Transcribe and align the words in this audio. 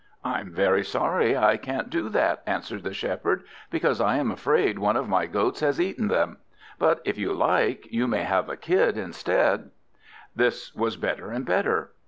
"I'm 0.23 0.51
very 0.51 0.83
sorry 0.83 1.37
I 1.37 1.57
can't 1.57 1.91
do 1.91 2.09
that," 2.09 2.41
answered 2.47 2.81
the 2.81 2.91
Shepherd, 2.91 3.43
"because 3.69 4.01
I 4.01 4.17
am 4.17 4.31
afraid 4.31 4.79
one 4.79 4.95
of 4.95 5.07
my 5.07 5.27
goats 5.27 5.59
has 5.59 5.79
eaten 5.79 6.07
them; 6.07 6.37
but 6.79 7.01
if 7.05 7.19
you 7.19 7.31
like, 7.33 7.85
you 7.91 8.07
may 8.07 8.23
have 8.23 8.49
a 8.49 8.57
Kid 8.57 8.97
instead." 8.97 9.69
This 10.35 10.73
was 10.73 10.97
better 10.97 11.29
and 11.29 11.45
better. 11.45 11.91